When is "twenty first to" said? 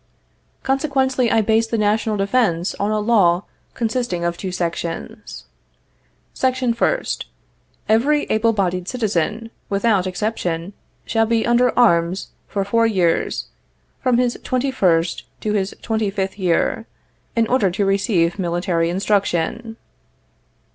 14.43-15.53